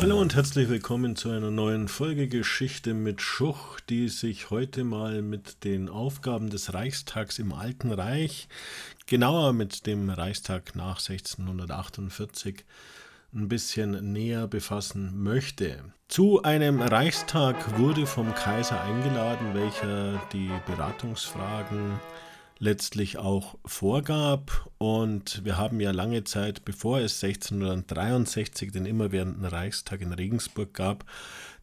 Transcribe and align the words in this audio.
Hallo 0.00 0.20
und 0.20 0.34
herzlich 0.34 0.68
willkommen 0.68 1.16
zu 1.16 1.30
einer 1.30 1.50
neuen 1.50 1.88
Folge 1.88 2.28
Geschichte 2.28 2.94
mit 2.94 3.20
Schuch, 3.20 3.80
die 3.80 4.08
sich 4.08 4.50
heute 4.50 4.84
mal 4.84 5.22
mit 5.22 5.64
den 5.64 5.88
Aufgaben 5.88 6.50
des 6.50 6.72
Reichstags 6.72 7.38
im 7.38 7.52
Alten 7.52 7.92
Reich, 7.92 8.48
genauer 9.06 9.52
mit 9.52 9.86
dem 9.86 10.08
Reichstag 10.08 10.74
nach 10.74 10.98
1648, 11.06 12.64
ein 13.34 13.48
bisschen 13.48 14.12
näher 14.12 14.46
befassen 14.46 15.22
möchte. 15.22 15.84
Zu 16.08 16.42
einem 16.42 16.80
Reichstag 16.80 17.78
wurde 17.78 18.06
vom 18.06 18.34
Kaiser 18.34 18.80
eingeladen, 18.80 19.52
welcher 19.52 20.22
die 20.32 20.50
Beratungsfragen 20.66 22.00
letztlich 22.58 23.18
auch 23.18 23.56
vorgab. 23.64 24.70
Und 24.78 25.44
wir 25.44 25.56
haben 25.56 25.80
ja 25.80 25.90
lange 25.90 26.24
Zeit, 26.24 26.64
bevor 26.64 27.00
es 27.00 27.22
1663 27.22 28.72
den 28.72 28.86
immerwährenden 28.86 29.44
Reichstag 29.44 30.00
in 30.00 30.12
Regensburg 30.12 30.74
gab, 30.74 31.04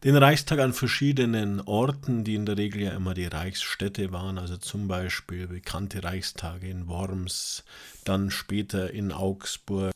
den 0.04 0.16
Reichstag 0.16 0.58
an 0.58 0.72
verschiedenen 0.72 1.60
Orten, 1.60 2.24
die 2.24 2.34
in 2.34 2.46
der 2.46 2.56
Regel 2.56 2.82
ja 2.82 2.90
immer 2.92 3.14
die 3.14 3.26
Reichsstädte 3.26 4.12
waren, 4.12 4.38
also 4.38 4.56
zum 4.56 4.88
Beispiel 4.88 5.46
bekannte 5.46 6.04
Reichstage 6.04 6.68
in 6.68 6.88
Worms, 6.88 7.64
dann 8.04 8.30
später 8.30 8.90
in 8.90 9.12
Augsburg. 9.12 9.92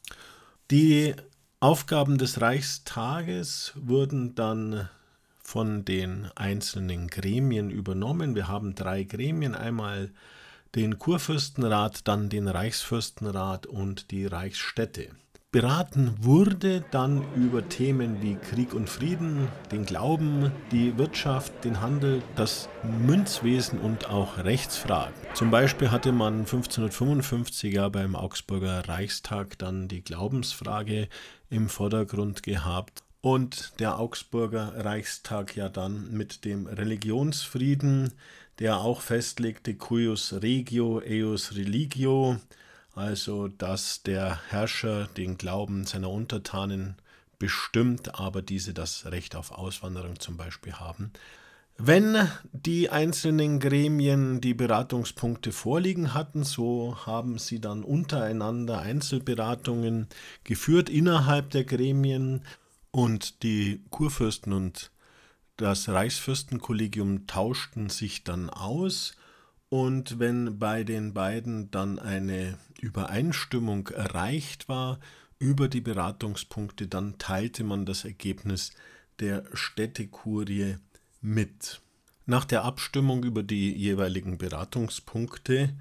Die 0.70 1.14
Aufgaben 1.60 2.16
des 2.16 2.40
Reichstages 2.40 3.73
wurden 3.76 4.34
dann 4.34 4.88
von 5.42 5.84
den 5.84 6.30
einzelnen 6.37 7.09
Gremien 7.09 7.70
übernommen. 7.70 8.34
Wir 8.34 8.48
haben 8.48 8.74
drei 8.74 9.02
Gremien, 9.02 9.54
einmal 9.54 10.10
den 10.74 10.98
Kurfürstenrat, 10.98 12.06
dann 12.06 12.29
den 12.29 12.48
Reichsfürstenrat 12.48 13.66
und 13.66 14.10
die 14.10 14.27
Reichsstädte. 14.27 15.09
Beraten 15.52 16.15
wurde 16.20 16.85
dann 16.93 17.24
über 17.35 17.68
Themen 17.68 18.23
wie 18.23 18.37
Krieg 18.37 18.73
und 18.73 18.88
Frieden, 18.88 19.49
den 19.73 19.85
Glauben, 19.85 20.52
die 20.71 20.96
Wirtschaft, 20.96 21.65
den 21.65 21.80
Handel, 21.80 22.23
das 22.37 22.68
Münzwesen 22.85 23.80
und 23.80 24.09
auch 24.09 24.38
Rechtsfragen. 24.38 25.12
Zum 25.35 25.51
Beispiel 25.51 25.90
hatte 25.90 26.12
man 26.12 26.40
1555 26.40 27.74
ja 27.74 27.88
beim 27.88 28.15
Augsburger 28.15 28.88
Reichstag 28.88 29.59
dann 29.59 29.88
die 29.88 30.02
Glaubensfrage 30.02 31.09
im 31.49 31.68
Vordergrund 31.68 32.45
gehabt 32.45 33.02
und 33.21 33.73
der 33.79 33.99
Augsburger 33.99 34.85
Reichstag 34.85 35.57
ja 35.57 35.68
dann 35.68 36.10
mit 36.13 36.45
dem 36.45 36.66
Religionsfrieden, 36.66 38.12
der 38.59 38.79
auch 38.80 39.01
festlegte 39.01 39.74
cuius 39.74 40.35
regio 40.43 41.01
eius 41.01 41.54
religio, 41.54 42.38
also 42.95 43.49
dass 43.49 44.02
der 44.02 44.40
Herrscher 44.51 45.07
den 45.16 45.38
Glauben 45.38 45.85
seiner 45.87 46.10
Untertanen 46.10 46.96
bestimmt, 47.38 48.18
aber 48.18 48.43
diese 48.43 48.74
das 48.74 49.07
Recht 49.07 49.34
auf 49.34 49.52
Auswanderung 49.52 50.18
zum 50.18 50.37
Beispiel 50.37 50.74
haben. 50.74 51.12
Wenn 51.82 52.29
die 52.52 52.90
einzelnen 52.90 53.59
Gremien 53.59 54.43
die 54.43 54.52
Beratungspunkte 54.52 55.51
vorliegen 55.51 56.12
hatten, 56.12 56.45
so 56.45 56.95
haben 57.07 57.38
sie 57.38 57.59
dann 57.59 57.82
untereinander 57.82 58.80
Einzelberatungen 58.80 60.07
geführt 60.45 60.90
innerhalb 60.90 61.49
der 61.49 61.65
Gremien 61.65 62.43
und 62.91 63.43
die 63.43 63.85
Kurfürsten 63.91 64.53
und 64.53 64.91
das 65.56 65.88
Reichsfürstenkollegium 65.88 67.27
tauschten 67.27 67.91
sich 67.91 68.25
dann 68.25 68.50
aus 68.50 69.15
und 69.71 70.19
wenn 70.19 70.59
bei 70.59 70.83
den 70.83 71.15
beiden 71.15 71.71
dann 71.71 71.99
eine 72.00 72.59
Übereinstimmung 72.81 73.87
erreicht 73.88 74.69
war 74.69 74.99
über 75.38 75.69
die 75.69 75.81
Beratungspunkte, 75.81 76.88
dann 76.88 77.19
teilte 77.19 77.62
man 77.62 77.87
das 77.87 78.05
Ergebnis 78.05 78.72
der 79.21 79.44
Städtekurie 79.55 80.77
mit. 81.21 81.81
Nach 82.27 82.45
der 82.45 82.65
Abstimmung 82.65 83.23
über 83.23 83.43
die 83.43 83.73
jeweiligen 83.73 84.39
Beratungspunkte 84.39 85.77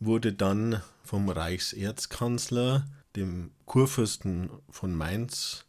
wurde 0.00 0.32
dann 0.32 0.82
vom 1.04 1.28
Reichserzkanzler, 1.28 2.86
dem 3.14 3.52
Kurfürsten 3.66 4.50
von 4.68 4.94
Mainz, 4.94 5.64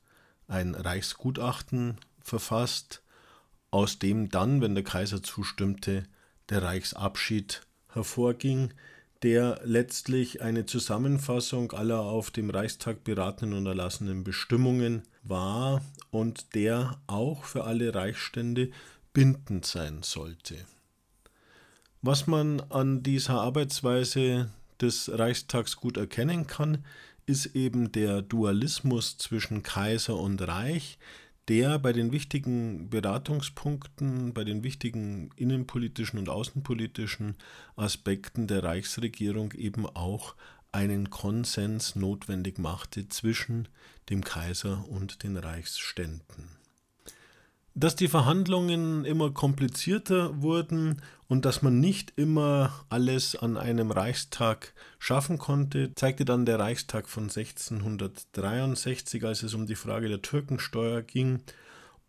ein 0.50 0.76
Reichsgutachten 0.76 1.98
verfasst, 2.22 3.02
aus 3.72 4.00
dem 4.00 4.30
dann, 4.30 4.62
wenn 4.62 4.76
der 4.76 4.84
Kaiser 4.84 5.24
zustimmte, 5.24 6.04
der 6.50 6.64
Reichsabschied 6.64 7.62
hervorging, 7.90 8.74
der 9.22 9.62
letztlich 9.64 10.42
eine 10.42 10.66
Zusammenfassung 10.66 11.72
aller 11.74 12.00
auf 12.00 12.32
dem 12.32 12.50
Reichstag 12.50 13.04
beratenen 13.04 13.58
und 13.58 13.66
erlassenen 13.66 14.24
Bestimmungen 14.24 15.04
war 15.24 15.82
und 16.12 16.56
der 16.56 17.00
auch 17.08 17.44
für 17.44 17.66
alle 17.66 17.94
Reichsstände 17.94 18.72
bindend 19.14 19.66
sein 19.66 20.04
sollte. 20.04 20.56
Was 22.02 22.28
man 22.28 22.62
an 22.62 23.04
dieser 23.04 23.42
Arbeitsweise 23.42 24.50
des 24.80 25.12
Reichstags 25.14 25.76
gut 25.76 25.98
erkennen 25.98 26.48
kann, 26.48 26.86
ist 27.30 27.56
eben 27.56 27.92
der 27.92 28.24
Dualismus 28.24 29.20
zwischen 29.20 29.62
Kaiser 29.62 30.18
und 30.18 30.42
Reich, 30.42 30.98
der 31.48 31.78
bei 31.78 31.94
den 31.94 32.12
wichtigen 32.12 32.90
Beratungspunkten, 32.90 34.34
bei 34.34 34.44
den 34.44 34.64
wichtigen 34.64 35.30
innenpolitischen 35.36 36.18
und 36.18 36.28
außenpolitischen 36.28 37.36
Aspekten 37.76 38.48
der 38.48 38.64
Reichsregierung 38.64 39.52
eben 39.54 39.86
auch 39.86 40.36
einen 40.72 41.12
Konsens 41.12 41.96
notwendig 41.96 42.58
machte 42.58 43.08
zwischen 43.10 43.68
dem 44.10 44.24
Kaiser 44.24 44.90
und 44.90 45.22
den 45.22 45.38
Reichsständen. 45.38 46.59
Dass 47.80 47.96
die 47.96 48.10
Verhandlungen 48.10 49.06
immer 49.06 49.32
komplizierter 49.32 50.42
wurden 50.42 51.02
und 51.30 51.46
dass 51.46 51.62
man 51.62 51.80
nicht 51.80 52.12
immer 52.18 52.74
alles 52.90 53.38
an 53.38 53.56
einem 53.56 53.92
Reichstag 53.92 54.74
schaffen 54.98 55.38
konnte, 55.38 55.96
zeigte 55.96 56.26
dann 56.26 56.46
der 56.46 56.60
Reichstag 56.60 57.08
von 57.08 57.30
1663, 57.30 59.24
als 59.24 59.44
es 59.44 59.54
um 59.54 59.66
die 59.66 59.76
Frage 59.76 60.10
der 60.10 60.22
Türkensteuer 60.22 61.04
ging. 61.04 61.40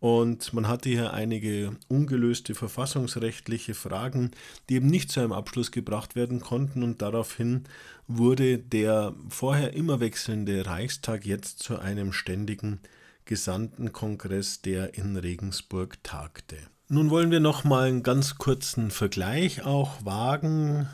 Und 0.01 0.51
man 0.51 0.67
hatte 0.67 0.89
hier 0.89 1.13
einige 1.13 1.77
ungelöste 1.87 2.53
verfassungsrechtliche 2.53 3.73
Fragen, 3.73 4.31
die 4.67 4.75
eben 4.75 4.87
nicht 4.87 5.09
zu 5.09 5.21
einem 5.21 5.31
Abschluss 5.31 5.71
gebracht 5.71 6.17
werden 6.17 6.41
konnten. 6.41 6.83
Und 6.83 7.01
daraufhin 7.01 7.63
wurde 8.09 8.57
der 8.57 9.13
vorher 9.29 9.71
immer 9.71 10.01
wechselnde 10.01 10.65
Reichstag 10.65 11.25
jetzt 11.25 11.59
zu 11.59 11.79
einem 11.79 12.11
ständigen 12.11 12.81
Gesandtenkongress, 13.25 14.61
der 14.61 14.95
in 14.95 15.15
Regensburg 15.17 16.03
tagte. 16.03 16.57
Nun 16.87 17.09
wollen 17.09 17.31
wir 17.31 17.39
noch 17.39 17.63
mal 17.63 17.87
einen 17.87 18.03
ganz 18.03 18.35
kurzen 18.35 18.91
Vergleich 18.91 19.63
auch 19.63 20.03
wagen 20.03 20.89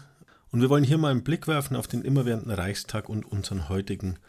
und 0.52 0.62
wir 0.62 0.70
wollen 0.70 0.84
hier 0.84 0.98
mal 0.98 1.12
einen 1.12 1.24
Blick 1.24 1.48
werfen 1.48 1.76
auf 1.76 1.88
den 1.88 2.04
immerwährenden 2.04 2.52
Reichstag 2.52 3.10
und 3.10 3.26
unseren 3.26 3.70
heutigen 3.70 4.20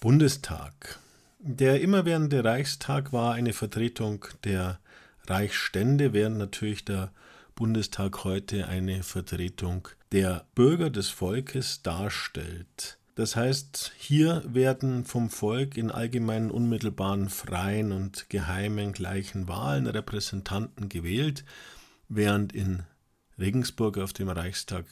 Bundestag. 0.00 0.98
Der 1.38 1.80
immerwährende 1.80 2.44
Reichstag 2.44 3.12
war 3.12 3.34
eine 3.34 3.52
Vertretung 3.52 4.26
der 4.44 4.78
Reichsstände, 5.26 6.12
während 6.12 6.38
natürlich 6.38 6.84
der 6.84 7.12
Bundestag 7.54 8.24
heute 8.24 8.68
eine 8.68 9.02
Vertretung 9.02 9.88
der 10.12 10.46
Bürger 10.54 10.90
des 10.90 11.08
Volkes 11.08 11.82
darstellt. 11.82 12.98
Das 13.14 13.36
heißt, 13.36 13.92
hier 13.98 14.42
werden 14.46 15.04
vom 15.04 15.30
Volk 15.30 15.76
in 15.76 15.90
allgemeinen, 15.90 16.50
unmittelbaren, 16.50 17.28
freien 17.28 17.92
und 17.92 18.30
geheimen 18.30 18.92
gleichen 18.92 19.48
Wahlen 19.48 19.86
Repräsentanten 19.86 20.88
gewählt, 20.88 21.44
während 22.08 22.52
in 22.52 22.84
Regensburg 23.38 23.98
auf 23.98 24.12
dem 24.12 24.28
Reichstag 24.28 24.84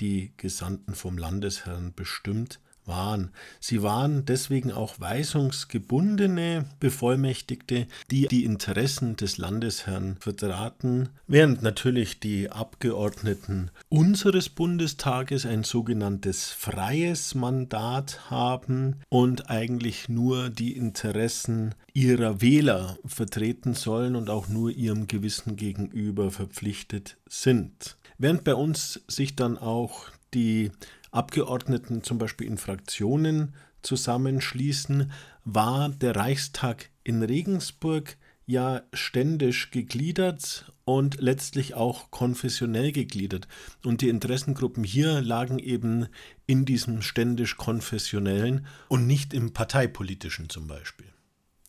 die 0.00 0.32
Gesandten 0.36 0.94
vom 0.94 1.18
Landesherrn 1.18 1.92
bestimmt 1.94 2.60
waren. 2.88 3.30
Sie 3.60 3.82
waren 3.82 4.24
deswegen 4.24 4.72
auch 4.72 4.98
weisungsgebundene 4.98 6.64
Bevollmächtigte, 6.80 7.86
die 8.10 8.26
die 8.26 8.44
Interessen 8.44 9.16
des 9.16 9.38
Landesherrn 9.38 10.16
vertraten, 10.18 11.10
während 11.26 11.62
natürlich 11.62 12.18
die 12.18 12.50
Abgeordneten 12.50 13.70
unseres 13.88 14.48
Bundestages 14.48 15.46
ein 15.46 15.62
sogenanntes 15.62 16.50
freies 16.50 17.34
Mandat 17.34 18.30
haben 18.30 18.96
und 19.08 19.50
eigentlich 19.50 20.08
nur 20.08 20.50
die 20.50 20.76
Interessen 20.76 21.74
ihrer 21.92 22.40
Wähler 22.40 22.98
vertreten 23.04 23.74
sollen 23.74 24.16
und 24.16 24.30
auch 24.30 24.48
nur 24.48 24.70
ihrem 24.70 25.06
Gewissen 25.06 25.56
gegenüber 25.56 26.30
verpflichtet 26.30 27.16
sind. 27.28 27.96
Während 28.18 28.44
bei 28.44 28.54
uns 28.54 29.00
sich 29.06 29.36
dann 29.36 29.58
auch 29.58 30.06
die 30.34 30.70
Abgeordneten 31.10 32.02
zum 32.02 32.18
Beispiel 32.18 32.46
in 32.46 32.58
Fraktionen 32.58 33.54
zusammenschließen, 33.82 35.12
war 35.44 35.88
der 35.88 36.16
Reichstag 36.16 36.90
in 37.04 37.22
Regensburg 37.22 38.16
ja 38.46 38.82
ständisch 38.94 39.70
gegliedert 39.70 40.72
und 40.84 41.20
letztlich 41.20 41.74
auch 41.74 42.10
konfessionell 42.10 42.92
gegliedert. 42.92 43.46
Und 43.84 44.00
die 44.00 44.08
Interessengruppen 44.08 44.84
hier 44.84 45.20
lagen 45.20 45.58
eben 45.58 46.08
in 46.46 46.64
diesem 46.64 47.02
ständisch-konfessionellen 47.02 48.66
und 48.88 49.06
nicht 49.06 49.34
im 49.34 49.52
parteipolitischen 49.52 50.48
zum 50.48 50.66
Beispiel. 50.66 51.06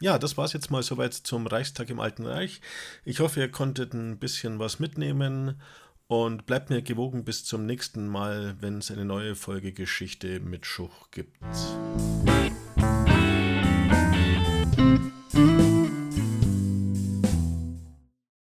Ja, 0.02 0.18
das 0.18 0.38
war 0.38 0.46
es 0.46 0.54
jetzt 0.54 0.72
mal 0.72 0.82
soweit 0.82 1.14
zum 1.14 1.46
Reichstag 1.46 1.90
im 1.90 2.00
Alten 2.00 2.26
Reich. 2.26 2.62
Ich 3.04 3.20
hoffe, 3.20 3.42
ihr 3.42 3.52
konntet 3.52 3.94
ein 3.94 4.18
bisschen 4.18 4.58
was 4.58 4.80
mitnehmen 4.80 5.60
und 6.10 6.48
bleibt 6.48 6.72
mir 6.72 6.82
gewogen 6.82 7.24
bis 7.24 7.46
zum 7.46 7.68
nächsten 7.68 8.08
Mal, 8.08 8.56
wenn 8.62 8.80
es 8.80 8.90
eine 8.90 9.06
neue 9.06 9.36
Folge 9.36 9.72
Geschichte 9.72 10.40
mit 10.40 10.66
Schuch 10.66 11.12
gibt. 11.12 11.38